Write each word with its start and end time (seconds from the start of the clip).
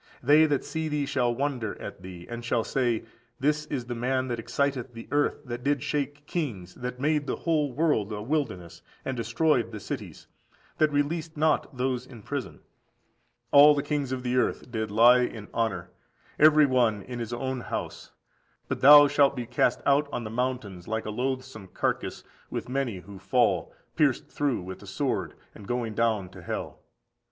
They 0.23 0.47
that 0.47 0.63
see 0.65 0.87
thee 0.87 1.05
shall 1.05 1.35
wonder 1.35 1.79
at 1.79 2.01
thee, 2.01 2.25
and 2.27 2.43
shall 2.43 2.63
say, 2.63 3.05
This 3.39 3.67
is 3.67 3.85
the 3.85 3.93
man 3.93 4.29
that 4.29 4.39
excited 4.39 4.95
the 4.95 5.07
earth, 5.11 5.43
that 5.45 5.63
did 5.63 5.83
shake 5.83 6.25
kings, 6.25 6.73
that 6.73 6.99
made 6.99 7.27
the 7.27 7.35
whole 7.35 7.71
world 7.71 8.11
a 8.11 8.19
wilderness, 8.19 8.81
and 9.05 9.15
destroyed 9.15 9.71
the 9.71 9.79
cities, 9.79 10.25
that 10.79 10.91
released 10.91 11.37
not 11.37 11.77
those 11.77 12.07
in 12.07 12.23
prison.14411441 12.23 12.49
The 12.63 12.63
text 12.63 12.63
gives 12.97 13.03
ἐπαγωγῇ. 13.53 13.53
Combefisius 13.53 13.53
prefers 13.53 13.53
ἀπαγωγῇ 13.53 13.53
= 13.53 13.53
trial. 13.53 13.61
All 13.61 13.75
the 13.75 13.83
kings 13.83 14.11
of 14.11 14.23
the 14.23 14.35
earth 14.37 14.71
did 14.71 14.91
lie 14.91 15.19
in 15.21 15.47
honour, 15.53 15.89
every 16.39 16.65
one 16.65 17.01
in 17.03 17.19
his 17.19 17.33
own 17.33 17.59
house; 17.61 18.11
but 18.67 18.81
thou 18.81 19.07
shalt 19.07 19.35
be 19.35 19.45
cast 19.45 19.81
out 19.85 20.09
on 20.11 20.23
the 20.23 20.31
mountains 20.31 20.87
like 20.87 21.05
a 21.05 21.11
loathsome 21.11 21.67
carcase, 21.67 22.23
with 22.49 22.67
many 22.67 22.97
who 23.01 23.19
fall, 23.19 23.71
pierced 23.95 24.29
through 24.29 24.63
with 24.63 24.79
the 24.79 24.87
sword, 24.87 25.35
and 25.53 25.67
going 25.67 25.93
down 25.93 26.27
to 26.29 26.41
hell. 26.41 26.79